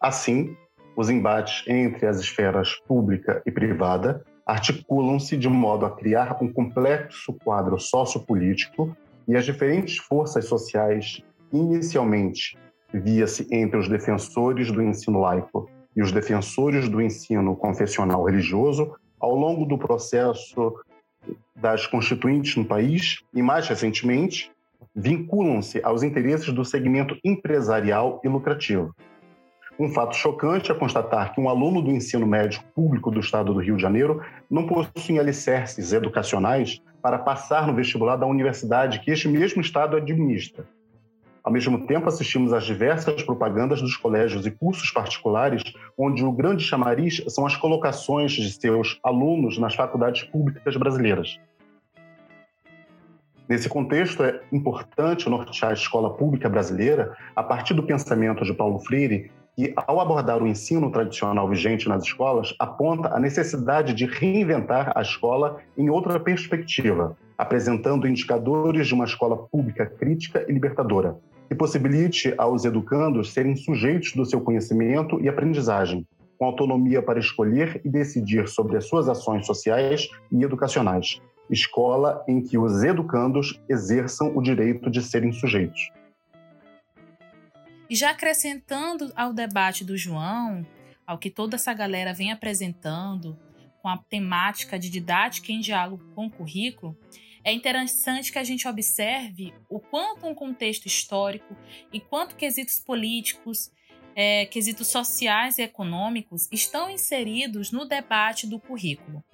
Assim, 0.00 0.56
os 0.96 1.10
embates 1.10 1.64
entre 1.66 2.06
as 2.06 2.18
esferas 2.18 2.74
pública 2.86 3.42
e 3.46 3.50
privada 3.50 4.24
articulam-se 4.46 5.36
de 5.36 5.48
modo 5.48 5.86
a 5.86 5.96
criar 5.96 6.36
um 6.42 6.52
complexo 6.52 7.32
quadro 7.44 7.78
sociopolítico 7.78 8.96
e 9.28 9.36
as 9.36 9.44
diferentes 9.44 9.96
forças 9.98 10.46
sociais, 10.46 11.22
inicialmente 11.52 12.58
via-se 12.92 13.46
entre 13.54 13.78
os 13.78 13.88
defensores 13.88 14.72
do 14.72 14.82
ensino 14.82 15.20
laico 15.20 15.70
e 15.94 16.02
os 16.02 16.10
defensores 16.10 16.88
do 16.88 17.00
ensino 17.00 17.54
confessional 17.56 18.24
religioso, 18.24 18.92
ao 19.20 19.34
longo 19.34 19.64
do 19.64 19.78
processo 19.78 20.74
das 21.54 21.86
constituintes 21.86 22.56
no 22.56 22.64
país 22.64 23.22
e, 23.34 23.42
mais 23.42 23.68
recentemente, 23.68 24.50
vinculam-se 24.94 25.80
aos 25.82 26.02
interesses 26.02 26.52
do 26.52 26.64
segmento 26.64 27.16
empresarial 27.24 28.20
e 28.24 28.28
lucrativo. 28.28 28.94
Um 29.78 29.88
fato 29.88 30.14
chocante 30.14 30.70
é 30.70 30.74
constatar 30.74 31.32
que 31.32 31.40
um 31.40 31.48
aluno 31.48 31.80
do 31.80 31.90
ensino 31.90 32.26
médio 32.26 32.62
público 32.74 33.10
do 33.10 33.20
estado 33.20 33.54
do 33.54 33.60
Rio 33.60 33.76
de 33.76 33.82
Janeiro 33.82 34.22
não 34.50 34.66
possui 34.66 35.18
alicerces 35.18 35.92
educacionais 35.92 36.82
para 37.00 37.18
passar 37.18 37.66
no 37.66 37.74
vestibular 37.74 38.16
da 38.16 38.26
universidade 38.26 39.00
que 39.00 39.10
este 39.10 39.26
mesmo 39.26 39.62
estado 39.62 39.96
administra. 39.96 40.66
Ao 41.42 41.50
mesmo 41.50 41.86
tempo, 41.86 42.06
assistimos 42.06 42.52
às 42.52 42.64
diversas 42.64 43.22
propagandas 43.22 43.80
dos 43.80 43.96
colégios 43.96 44.44
e 44.44 44.50
cursos 44.50 44.90
particulares, 44.90 45.62
onde 45.96 46.22
o 46.22 46.30
grande 46.30 46.62
chamariz 46.62 47.24
são 47.28 47.46
as 47.46 47.56
colocações 47.56 48.32
de 48.32 48.52
seus 48.52 49.00
alunos 49.02 49.56
nas 49.56 49.74
faculdades 49.74 50.24
públicas 50.24 50.76
brasileiras. 50.76 51.40
Nesse 53.50 53.68
contexto, 53.68 54.22
é 54.22 54.40
importante 54.52 55.28
nortear 55.28 55.72
a 55.72 55.74
escola 55.74 56.14
pública 56.14 56.48
brasileira 56.48 57.16
a 57.34 57.42
partir 57.42 57.74
do 57.74 57.82
pensamento 57.82 58.44
de 58.44 58.54
Paulo 58.54 58.78
Freire, 58.78 59.28
que, 59.56 59.72
ao 59.74 59.98
abordar 59.98 60.40
o 60.40 60.46
ensino 60.46 60.88
tradicional 60.92 61.48
vigente 61.48 61.88
nas 61.88 62.04
escolas, 62.04 62.54
aponta 62.60 63.12
a 63.12 63.18
necessidade 63.18 63.92
de 63.92 64.06
reinventar 64.06 64.92
a 64.94 65.02
escola 65.02 65.56
em 65.76 65.90
outra 65.90 66.20
perspectiva, 66.20 67.16
apresentando 67.36 68.06
indicadores 68.06 68.86
de 68.86 68.94
uma 68.94 69.04
escola 69.04 69.36
pública 69.36 69.84
crítica 69.84 70.46
e 70.48 70.52
libertadora, 70.52 71.16
que 71.48 71.54
possibilite 71.56 72.32
aos 72.38 72.64
educandos 72.64 73.32
serem 73.32 73.56
sujeitos 73.56 74.12
do 74.12 74.24
seu 74.24 74.40
conhecimento 74.40 75.20
e 75.20 75.28
aprendizagem, 75.28 76.06
com 76.38 76.44
autonomia 76.44 77.02
para 77.02 77.18
escolher 77.18 77.80
e 77.84 77.88
decidir 77.88 78.46
sobre 78.46 78.76
as 78.76 78.86
suas 78.86 79.08
ações 79.08 79.44
sociais 79.44 80.08
e 80.30 80.44
educacionais. 80.44 81.20
Escola 81.50 82.24
em 82.28 82.40
que 82.40 82.56
os 82.56 82.82
educandos 82.82 83.60
exerçam 83.68 84.36
o 84.36 84.42
direito 84.42 84.90
de 84.90 85.02
serem 85.02 85.32
sujeitos. 85.32 85.90
E 87.88 87.96
já 87.96 88.10
acrescentando 88.10 89.12
ao 89.16 89.32
debate 89.32 89.84
do 89.84 89.96
João, 89.96 90.64
ao 91.04 91.18
que 91.18 91.28
toda 91.28 91.56
essa 91.56 91.74
galera 91.74 92.14
vem 92.14 92.30
apresentando, 92.30 93.36
com 93.82 93.88
a 93.88 93.98
temática 93.98 94.78
de 94.78 94.88
didática 94.88 95.50
em 95.50 95.60
diálogo 95.60 96.04
com 96.14 96.26
o 96.26 96.30
currículo, 96.30 96.96
é 97.42 97.52
interessante 97.52 98.30
que 98.30 98.38
a 98.38 98.44
gente 98.44 98.68
observe 98.68 99.52
o 99.68 99.80
quanto 99.80 100.26
um 100.26 100.34
contexto 100.34 100.86
histórico 100.86 101.56
e 101.92 101.98
quanto 101.98 102.36
quesitos 102.36 102.78
políticos, 102.78 103.72
é, 104.14 104.44
quesitos 104.46 104.88
sociais 104.88 105.58
e 105.58 105.62
econômicos 105.62 106.48
estão 106.52 106.90
inseridos 106.90 107.72
no 107.72 107.86
debate 107.86 108.46
do 108.46 108.60
currículo. 108.60 109.24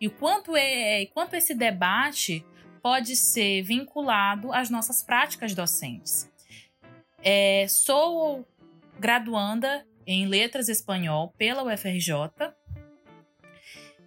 E 0.00 0.06
o 0.06 0.10
quanto, 0.10 0.56
é, 0.56 1.06
quanto 1.06 1.34
esse 1.34 1.54
debate 1.54 2.44
pode 2.82 3.16
ser 3.16 3.62
vinculado 3.62 4.52
às 4.52 4.68
nossas 4.68 5.02
práticas 5.02 5.54
docentes. 5.54 6.30
É, 7.22 7.66
sou 7.68 8.46
graduanda 8.98 9.86
em 10.06 10.26
Letras 10.26 10.68
Espanhol 10.68 11.32
pela 11.38 11.62
UFRJ 11.62 12.52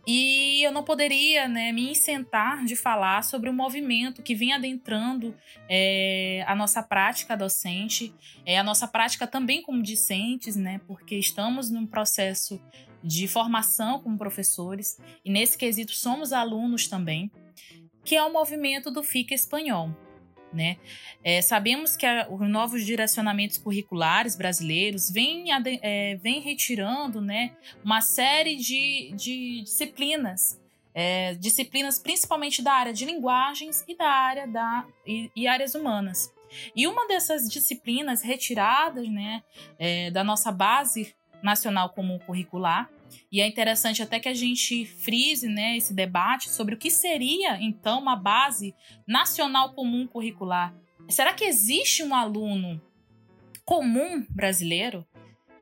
e 0.09 0.63
eu 0.63 0.71
não 0.71 0.83
poderia 0.83 1.49
né, 1.49 1.73
me 1.73 1.91
isentar 1.91 2.63
de 2.63 2.77
falar 2.77 3.25
sobre 3.25 3.49
o 3.49 3.53
movimento 3.53 4.23
que 4.23 4.33
vem 4.33 4.53
adentrando 4.53 5.35
é, 5.67 6.45
a 6.47 6.55
nossa 6.55 6.81
prática 6.81 7.35
docente, 7.35 8.13
é, 8.45 8.57
a 8.57 8.63
nossa 8.63 8.87
prática 8.87 9.27
também 9.27 9.61
como 9.61 9.83
discentes, 9.83 10.55
né, 10.55 10.79
porque 10.87 11.17
estamos 11.17 11.69
num 11.69 11.85
processo 11.85 12.57
de 13.03 13.27
formação 13.27 13.99
como 13.99 14.17
professores 14.17 14.99
e 15.23 15.31
nesse 15.31 15.57
quesito 15.57 15.93
somos 15.93 16.33
alunos 16.33 16.87
também, 16.87 17.31
que 18.03 18.15
é 18.15 18.23
o 18.23 18.31
movimento 18.31 18.89
do 18.89 19.03
FICA 19.03 19.33
Espanhol. 19.33 19.95
Né? 20.53 20.77
É, 21.23 21.41
sabemos 21.41 21.97
que 21.97 22.05
a, 22.05 22.27
os 22.29 22.49
novos 22.49 22.85
direcionamentos 22.85 23.57
curriculares 23.57 24.35
brasileiros 24.35 25.11
vêm, 25.11 25.47
é, 25.81 26.17
retirando 26.23 27.19
né, 27.19 27.55
uma 27.83 27.99
série 27.99 28.55
de, 28.55 29.11
de 29.13 29.61
disciplinas, 29.63 30.59
é, 30.93 31.35
disciplinas 31.35 31.99
principalmente 31.99 32.61
da 32.61 32.71
área 32.71 32.93
de 32.93 33.05
linguagens 33.05 33.83
e 33.87 33.95
da 33.95 34.07
área 34.09 34.47
da, 34.47 34.85
e, 35.05 35.29
e 35.35 35.47
áreas 35.47 35.75
humanas. 35.75 36.33
E 36.75 36.87
uma 36.87 37.07
dessas 37.07 37.49
disciplinas 37.49 38.21
retiradas 38.21 39.07
né, 39.09 39.43
é, 39.77 40.09
da 40.11 40.23
nossa 40.23 40.51
base 40.51 41.13
nacional 41.41 41.89
comum 41.89 42.19
curricular 42.19 42.89
e 43.31 43.41
é 43.41 43.47
interessante 43.47 44.01
até 44.01 44.19
que 44.19 44.29
a 44.29 44.33
gente 44.33 44.85
frise 44.85 45.47
né, 45.47 45.77
esse 45.77 45.93
debate 45.93 46.49
sobre 46.49 46.75
o 46.75 46.77
que 46.77 46.89
seria, 46.89 47.61
então, 47.61 47.99
uma 47.99 48.15
base 48.15 48.75
nacional 49.05 49.73
comum 49.73 50.07
curricular. 50.07 50.73
Será 51.09 51.33
que 51.33 51.45
existe 51.45 52.03
um 52.03 52.13
aluno 52.13 52.81
comum 53.65 54.25
brasileiro? 54.29 55.05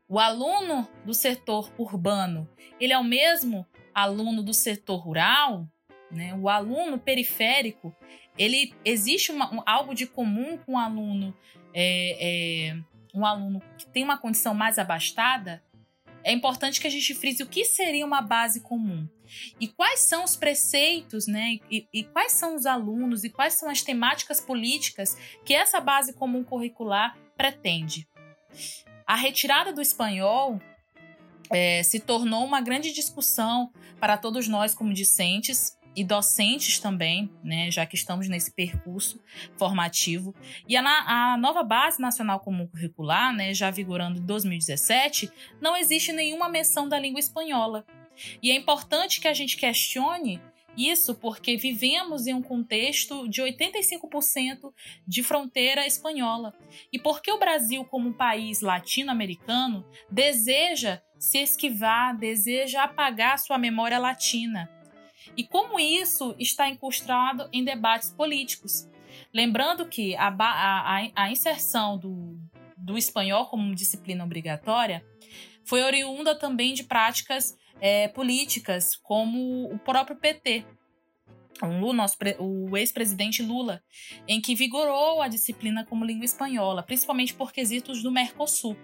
O 0.08 0.20
aluno 0.20 0.88
do 1.04 1.14
setor 1.14 1.72
urbano, 1.78 2.48
ele 2.80 2.94
é 2.94 2.98
o 2.98 3.04
mesmo 3.04 3.66
aluno 3.94 4.44
do 4.44 4.54
setor 4.54 4.98
rural? 4.98 5.68
Né? 6.12 6.34
O 6.36 6.48
aluno 6.48 7.00
periférico, 7.00 7.96
ele 8.38 8.74
existe 8.84 9.32
uma, 9.32 9.54
um, 9.54 9.64
algo 9.66 9.96
de 9.96 10.06
comum 10.06 10.58
com 10.58 10.74
o 10.74 10.78
aluno, 10.78 11.36
é, 11.74 12.70
é, 12.70 12.78
um 13.14 13.26
aluno 13.26 13.62
que 13.78 13.88
tem 13.88 14.04
uma 14.04 14.18
condição 14.18 14.54
mais 14.54 14.78
abastada? 14.78 15.64
É 16.26 16.32
importante 16.32 16.82
que 16.82 16.88
a 16.88 16.90
gente 16.90 17.14
frise 17.14 17.44
o 17.44 17.46
que 17.48 17.64
seria 17.64 18.04
uma 18.04 18.20
base 18.20 18.60
comum 18.60 19.08
e 19.62 19.68
quais 19.68 20.00
são 20.00 20.24
os 20.24 20.36
preceitos, 20.36 21.28
né? 21.28 21.60
E, 21.70 21.88
e, 21.94 22.04
quais 22.04 22.32
são 22.32 22.56
os 22.56 22.66
alunos 22.66 23.24
e 23.24 23.30
quais 23.30 23.54
são 23.54 23.70
as 23.70 23.84
temáticas 23.84 24.42
políticas 24.42 25.16
que 25.46 25.54
essa 25.54 25.80
base 25.80 26.14
comum 26.14 26.44
curricular 26.44 27.16
pretende. 27.38 28.08
A 29.06 29.16
retirada 29.16 29.72
do 29.72 29.82
espanhol 29.82 30.60
é, 31.52 31.84
se 31.84 32.00
tornou 32.00 32.44
uma 32.44 32.60
grande 32.60 32.92
discussão 32.92 33.72
para 34.00 34.18
todos 34.18 34.48
nós 34.48 34.74
como 34.74 34.94
discentes 34.94 35.75
e 35.96 36.04
docentes 36.04 36.80
também, 36.80 37.32
né, 37.44 37.72
já 37.72 37.86
que 37.86 37.96
estamos 37.96 38.28
nesse 38.28 38.52
percurso 38.52 39.20
formativo. 39.58 40.36
E 40.68 40.76
a, 40.76 40.82
a 40.84 41.38
nova 41.38 41.64
Base 41.64 42.02
Nacional 42.02 42.40
Comum 42.40 42.68
Curricular, 42.68 43.34
né, 43.34 43.54
já 43.54 43.72
vigorando 43.72 44.20
em 44.20 44.26
2017, 44.26 45.32
não 45.62 45.78
existe 45.78 46.12
nenhuma 46.12 46.50
menção 46.50 46.90
da 46.90 47.00
língua 47.00 47.20
espanhola. 47.20 47.86
E 48.42 48.52
é 48.52 48.56
importante 48.56 49.22
que 49.22 49.28
a 49.28 49.34
gente 49.34 49.58
questione 49.58 50.42
isso 50.78 51.16
porque 51.16 51.56
vivemos 51.56 52.28
em 52.28 52.34
um 52.34 52.42
contexto 52.42 53.28
de 53.30 53.42
85% 53.42 54.74
de 55.08 55.24
fronteira 55.24 55.88
espanhola. 55.88 56.54
E 56.92 57.00
porque 57.00 57.32
o 57.32 57.40
Brasil, 57.40 57.86
como 57.86 58.10
um 58.10 58.14
país 58.14 58.62
latino-americano, 58.62 59.86
deseja 60.12 61.02
se 61.18 61.38
esquivar, 61.40 62.18
deseja 62.18 62.84
apagar 62.84 63.40
sua 63.40 63.58
memória 63.58 63.98
latina 63.98 64.70
e 65.36 65.44
como 65.44 65.80
isso 65.80 66.36
está 66.38 66.70
incrustado 66.70 67.48
em 67.52 67.64
debates 67.64 68.12
políticos. 68.12 68.88
Lembrando 69.34 69.88
que 69.88 70.16
a, 70.16 70.28
a, 70.28 71.10
a 71.16 71.32
inserção 71.32 71.98
do, 71.98 72.38
do 72.78 72.98
espanhol 72.98 73.46
como 73.48 73.76
disciplina 73.76 74.24
obrigatória 74.24 75.06
foi 75.64 75.82
oriunda 75.84 76.36
também 76.36 76.74
de 76.74 76.84
práticas 76.84 77.58
é, 77.82 78.08
políticas, 78.08 78.96
como 78.96 79.66
o 79.72 79.80
próprio 79.80 80.16
PT, 80.16 80.66
o, 81.62 82.70
o 82.70 82.78
ex-presidente 82.78 83.42
Lula, 83.42 83.82
em 84.28 84.42
que 84.42 84.56
vigorou 84.56 85.22
a 85.22 85.28
disciplina 85.28 85.86
como 85.86 86.06
língua 86.06 86.26
espanhola, 86.26 86.84
principalmente 86.84 87.34
por 87.34 87.52
quesitos 87.52 88.04
do 88.04 88.12
Mercosul. 88.12 88.78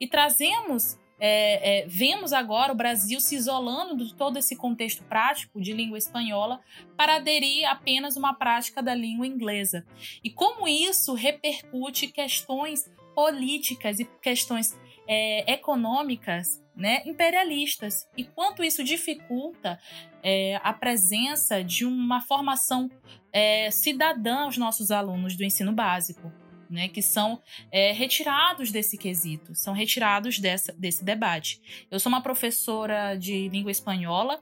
E 0.00 0.06
trazemos 0.06 0.98
é, 1.18 1.84
é, 1.84 1.86
vemos 1.86 2.32
agora 2.32 2.72
o 2.72 2.76
Brasil 2.76 3.20
se 3.20 3.34
isolando 3.34 4.04
de 4.04 4.14
todo 4.14 4.38
esse 4.38 4.54
contexto 4.54 5.02
prático 5.04 5.60
de 5.60 5.72
língua 5.72 5.98
espanhola 5.98 6.60
para 6.96 7.16
aderir 7.16 7.68
apenas 7.68 8.16
uma 8.16 8.34
prática 8.34 8.82
da 8.82 8.94
língua 8.94 9.26
inglesa. 9.26 9.86
E 10.22 10.30
como 10.30 10.68
isso 10.68 11.14
repercute 11.14 12.08
questões 12.08 12.90
políticas 13.14 13.98
e 13.98 14.04
questões 14.20 14.78
é, 15.08 15.50
econômicas 15.52 16.62
né, 16.74 17.02
imperialistas 17.06 18.06
e 18.14 18.24
quanto 18.24 18.62
isso 18.62 18.84
dificulta 18.84 19.78
é, 20.22 20.60
a 20.62 20.74
presença 20.74 21.64
de 21.64 21.86
uma 21.86 22.20
formação 22.20 22.90
é, 23.32 23.70
cidadã 23.70 24.40
aos 24.40 24.58
nossos 24.58 24.90
alunos 24.90 25.34
do 25.34 25.44
ensino 25.44 25.72
básico 25.72 26.30
né, 26.70 26.88
que 26.88 27.02
são 27.02 27.40
é, 27.70 27.92
retirados 27.92 28.70
desse 28.70 28.96
quesito, 28.96 29.54
são 29.54 29.72
retirados 29.74 30.38
dessa, 30.38 30.72
desse 30.72 31.04
debate. 31.04 31.86
Eu 31.90 31.98
sou 32.00 32.10
uma 32.10 32.20
professora 32.20 33.14
de 33.16 33.48
língua 33.48 33.70
espanhola, 33.70 34.40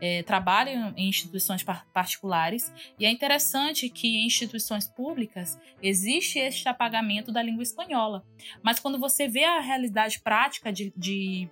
é, 0.00 0.22
trabalho 0.22 0.92
em 0.96 1.08
instituições 1.08 1.62
par 1.62 1.86
particulares 1.92 2.72
e 2.98 3.06
é 3.06 3.10
interessante 3.10 3.88
que 3.88 4.08
em 4.08 4.26
instituições 4.26 4.86
públicas 4.86 5.58
existe 5.82 6.38
este 6.38 6.68
apagamento 6.68 7.32
da 7.32 7.42
língua 7.42 7.62
espanhola. 7.62 8.24
Mas 8.62 8.78
quando 8.78 8.98
você 8.98 9.26
vê 9.26 9.44
a 9.44 9.60
realidade 9.60 10.20
prática 10.20 10.72
de, 10.72 10.92
de 10.96 11.48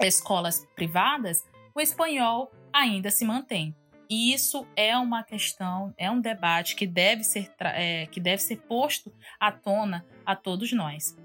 escolas 0.00 0.66
privadas, 0.74 1.44
o 1.74 1.80
espanhol 1.80 2.52
ainda 2.72 3.10
se 3.10 3.24
mantém. 3.24 3.74
E 4.08 4.32
isso 4.32 4.66
é 4.76 4.96
uma 4.96 5.22
questão, 5.22 5.92
é 5.98 6.10
um 6.10 6.20
debate 6.20 6.76
que 6.76 6.86
deve 6.86 7.24
ser, 7.24 7.52
é, 7.60 8.06
que 8.06 8.20
deve 8.20 8.40
ser 8.40 8.56
posto 8.58 9.12
à 9.40 9.50
tona 9.50 10.06
a 10.24 10.36
todos 10.36 10.72
nós. 10.72 11.16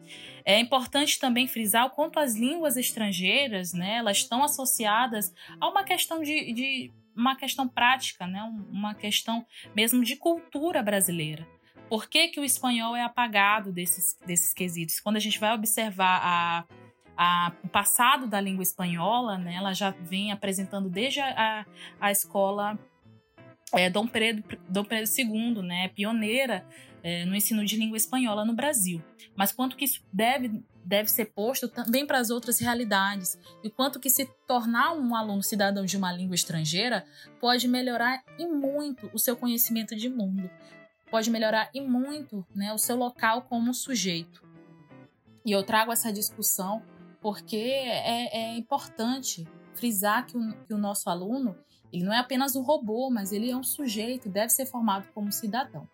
É 0.43 0.59
importante 0.59 1.19
também 1.19 1.47
frisar 1.47 1.85
o 1.85 1.89
quanto 1.91 2.19
as 2.19 2.35
línguas 2.35 2.77
estrangeiras, 2.77 3.73
né, 3.73 3.97
elas 3.97 4.17
estão 4.17 4.43
associadas 4.43 5.33
a 5.59 5.67
uma 5.67 5.83
questão 5.83 6.21
de, 6.21 6.53
de 6.53 6.91
uma 7.15 7.35
questão 7.35 7.67
prática, 7.67 8.25
né, 8.25 8.41
uma 8.69 8.95
questão 8.95 9.45
mesmo 9.75 10.03
de 10.03 10.15
cultura 10.15 10.81
brasileira 10.81 11.47
Por 11.89 12.09
que, 12.09 12.29
que 12.29 12.39
o 12.39 12.43
espanhol 12.43 12.95
é 12.95 13.03
apagado 13.03 13.71
desses, 13.71 14.17
desses 14.25 14.53
quesitos? 14.53 14.99
Quando 14.99 15.17
a 15.17 15.19
gente 15.19 15.39
vai 15.39 15.53
observar 15.53 16.21
a, 16.23 16.65
a, 17.23 17.53
o 17.63 17.67
passado 17.67 18.25
da 18.25 18.41
língua 18.41 18.63
espanhola, 18.63 19.37
né, 19.37 19.53
ela 19.53 19.73
já 19.73 19.91
vem 19.91 20.31
apresentando 20.31 20.89
desde 20.89 21.19
a, 21.19 21.67
a 21.99 22.11
escola 22.11 22.79
é, 23.71 23.91
Dom, 23.91 24.07
Pedro, 24.07 24.43
Dom 24.67 24.83
Pedro 24.83 25.07
II, 25.15 25.61
né, 25.61 25.89
pioneira 25.89 26.65
é, 27.03 27.23
no 27.23 27.35
ensino 27.35 27.63
de 27.63 27.77
língua 27.77 27.95
espanhola 27.95 28.43
no 28.43 28.55
Brasil. 28.55 29.03
Mas 29.35 29.51
quanto 29.51 29.77
que 29.77 29.85
isso 29.85 30.03
deve, 30.11 30.63
deve 30.83 31.11
ser 31.11 31.25
posto 31.25 31.67
também 31.67 32.07
para 32.07 32.17
as 32.17 32.31
outras 32.31 32.59
realidades 32.59 33.37
e 33.63 33.69
quanto 33.69 33.99
que 33.99 34.09
se 34.09 34.25
tornar 34.47 34.93
um 34.93 35.13
aluno 35.13 35.43
cidadão 35.43 35.85
de 35.85 35.97
uma 35.97 36.11
língua 36.11 36.33
estrangeira 36.33 37.05
pode 37.39 37.67
melhorar 37.67 38.23
e 38.39 38.47
muito 38.47 39.11
o 39.13 39.19
seu 39.19 39.37
conhecimento 39.37 39.95
de 39.95 40.09
mundo, 40.09 40.49
pode 41.11 41.29
melhorar 41.29 41.69
e 41.71 41.81
muito 41.81 42.43
né, 42.55 42.73
o 42.73 42.79
seu 42.79 42.95
local 42.95 43.43
como 43.43 43.75
sujeito. 43.75 44.43
E 45.45 45.51
eu 45.51 45.61
trago 45.61 45.91
essa 45.91 46.11
discussão 46.11 46.81
porque 47.21 47.55
é, 47.57 48.37
é 48.37 48.57
importante 48.57 49.47
frisar 49.73 50.25
que 50.25 50.37
o, 50.37 50.53
que 50.65 50.73
o 50.73 50.77
nosso 50.77 51.09
aluno 51.09 51.55
ele 51.91 52.03
não 52.03 52.13
é 52.13 52.19
apenas 52.19 52.55
um 52.55 52.61
robô, 52.61 53.09
mas 53.09 53.31
ele 53.31 53.51
é 53.51 53.55
um 53.55 53.63
sujeito, 53.63 54.29
deve 54.29 54.49
ser 54.49 54.65
formado 54.65 55.07
como 55.13 55.31
cidadão. 55.31 55.87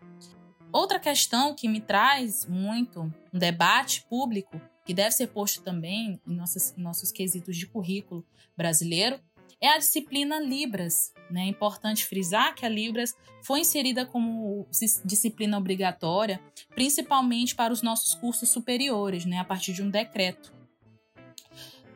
Outra 0.72 1.00
questão 1.00 1.56
que 1.56 1.68
me 1.68 1.82
traz 1.82 2.46
muito 2.46 3.12
um 3.34 3.40
debate 3.40 4.06
público, 4.08 4.62
que 4.86 4.94
deve 4.94 5.12
ser 5.12 5.28
posto 5.28 5.62
também 5.64 6.22
em, 6.28 6.36
nossas, 6.36 6.76
em 6.78 6.82
nossos 6.82 7.12
quesitos 7.12 7.58
de 7.58 7.66
currículo 7.66 8.26
brasileiro, 8.56 9.20
é 9.60 9.70
a 9.70 9.78
disciplina 9.78 10.40
Libras. 10.40 11.14
Né? 11.32 11.46
É 11.46 11.48
importante 11.48 12.06
frisar 12.06 12.54
que 12.54 12.66
a 12.66 12.70
Libras 12.70 13.16
foi 13.42 13.62
inserida 13.62 14.06
como 14.06 14.68
disciplina 15.04 15.58
obrigatória, 15.58 16.40
principalmente 16.76 17.56
para 17.56 17.74
os 17.74 17.82
nossos 17.82 18.14
cursos 18.14 18.50
superiores, 18.50 19.26
né? 19.26 19.40
a 19.40 19.44
partir 19.44 19.74
de 19.74 19.82
um 19.82 19.90
decreto. 19.90 20.57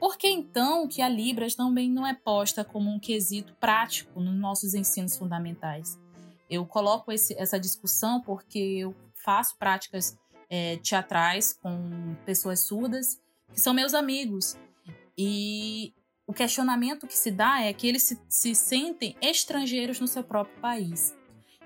Por 0.01 0.17
que 0.17 0.27
então 0.27 0.87
que 0.87 0.99
a 0.99 1.07
Libras 1.07 1.53
também 1.53 1.87
não 1.87 2.07
é 2.07 2.15
posta 2.15 2.65
como 2.65 2.89
um 2.89 2.99
quesito 2.99 3.53
prático 3.59 4.19
nos 4.19 4.33
nossos 4.33 4.73
ensinos 4.73 5.15
fundamentais? 5.15 5.95
Eu 6.49 6.65
coloco 6.65 7.11
esse, 7.11 7.39
essa 7.39 7.59
discussão 7.59 8.19
porque 8.19 8.57
eu 8.57 8.95
faço 9.23 9.55
práticas 9.59 10.17
é, 10.49 10.77
teatrais 10.77 11.53
com 11.53 12.15
pessoas 12.25 12.61
surdas 12.61 13.21
que 13.53 13.61
são 13.61 13.75
meus 13.75 13.93
amigos. 13.93 14.57
E 15.15 15.93
o 16.25 16.33
questionamento 16.33 17.05
que 17.05 17.15
se 17.15 17.29
dá 17.29 17.61
é 17.61 17.71
que 17.71 17.85
eles 17.85 18.01
se, 18.01 18.19
se 18.27 18.55
sentem 18.55 19.15
estrangeiros 19.21 19.99
no 19.99 20.07
seu 20.07 20.23
próprio 20.23 20.59
país. 20.59 21.15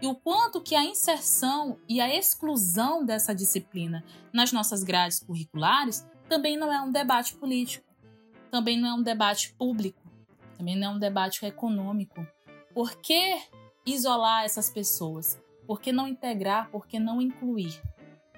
E 0.01 0.07
o 0.07 0.13
quanto 0.13 0.59
que 0.59 0.75
a 0.75 0.83
inserção 0.83 1.79
e 1.87 2.01
a 2.01 2.13
exclusão 2.13 3.05
dessa 3.05 3.33
disciplina 3.33 4.03
nas 4.33 4.51
nossas 4.51 4.83
grades 4.83 5.21
curriculares 5.21 6.05
também 6.27 6.57
não 6.57 6.73
é 6.73 6.81
um 6.81 6.91
debate 6.91 7.33
político 7.35 7.84
também 8.51 8.79
não 8.79 8.89
é 8.89 8.93
um 8.93 9.03
debate 9.03 9.53
público, 9.53 10.01
também 10.57 10.75
não 10.75 10.87
é 10.87 10.95
um 10.95 10.99
debate 10.99 11.45
econômico. 11.45 12.25
Por 12.73 12.95
que 12.97 13.37
isolar 13.85 14.43
essas 14.43 14.69
pessoas? 14.69 15.39
Por 15.67 15.81
que 15.81 15.91
não 15.91 16.07
integrar? 16.07 16.69
Por 16.69 16.87
que 16.87 16.99
não 16.99 17.21
incluir? 17.21 17.81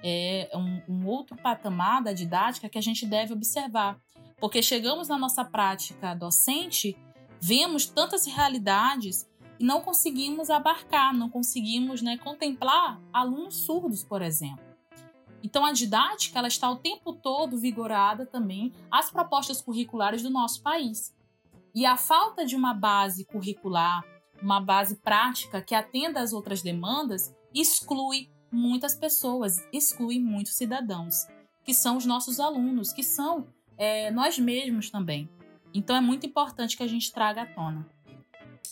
É 0.02 0.50
um, 0.54 0.82
um 0.88 1.06
outro 1.06 1.36
patamar 1.36 2.02
da 2.02 2.12
didática 2.12 2.68
que 2.68 2.78
a 2.78 2.82
gente 2.82 3.04
deve 3.04 3.32
observar. 3.32 3.98
Porque 4.40 4.62
chegamos 4.62 5.08
na 5.08 5.18
nossa 5.18 5.44
prática 5.44 6.14
docente, 6.14 6.96
vemos 7.40 7.86
tantas 7.86 8.26
realidades 8.26 9.28
e 9.58 9.64
não 9.64 9.80
conseguimos 9.80 10.50
abarcar, 10.50 11.12
não 11.12 11.28
conseguimos 11.28 12.00
né, 12.00 12.16
contemplar 12.18 13.00
alunos 13.12 13.56
surdos, 13.56 14.04
por 14.04 14.22
exemplo. 14.22 14.67
Então 15.42 15.64
a 15.64 15.72
didática 15.72 16.38
ela 16.38 16.48
está 16.48 16.68
o 16.70 16.76
tempo 16.76 17.12
todo 17.12 17.58
vigorada 17.58 18.26
também 18.26 18.72
às 18.90 19.10
propostas 19.10 19.60
curriculares 19.60 20.22
do 20.22 20.30
nosso 20.30 20.62
país. 20.62 21.14
E 21.74 21.86
a 21.86 21.96
falta 21.96 22.44
de 22.44 22.56
uma 22.56 22.74
base 22.74 23.24
curricular, 23.24 24.02
uma 24.42 24.60
base 24.60 24.96
prática 24.96 25.62
que 25.62 25.74
atenda 25.74 26.20
às 26.20 26.32
outras 26.32 26.62
demandas, 26.62 27.34
exclui 27.54 28.28
muitas 28.50 28.94
pessoas, 28.94 29.56
exclui 29.72 30.18
muitos 30.18 30.54
cidadãos, 30.54 31.26
que 31.64 31.74
são 31.74 31.96
os 31.96 32.06
nossos 32.06 32.40
alunos, 32.40 32.92
que 32.92 33.02
são 33.02 33.46
é, 33.76 34.10
nós 34.10 34.38
mesmos 34.38 34.90
também. 34.90 35.28
Então 35.72 35.94
é 35.94 36.00
muito 36.00 36.26
importante 36.26 36.76
que 36.76 36.82
a 36.82 36.86
gente 36.86 37.12
traga 37.12 37.42
à 37.42 37.46
tona. 37.46 37.86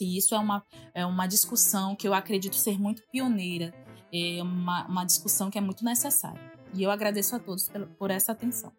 E 0.00 0.16
isso 0.18 0.34
é 0.34 0.38
uma, 0.38 0.64
é 0.94 1.06
uma 1.06 1.26
discussão 1.26 1.94
que 1.94 2.06
eu 2.06 2.14
acredito 2.14 2.56
ser 2.56 2.78
muito 2.78 3.02
pioneira, 3.10 3.72
é 4.12 4.42
uma, 4.42 4.86
uma 4.86 5.04
discussão 5.04 5.50
que 5.50 5.58
é 5.58 5.60
muito 5.60 5.84
necessária. 5.84 6.55
E 6.74 6.82
eu 6.82 6.90
agradeço 6.90 7.34
a 7.36 7.38
todos 7.38 7.70
por 7.98 8.10
essa 8.10 8.32
atenção. 8.32 8.72